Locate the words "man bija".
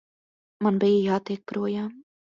0.67-1.05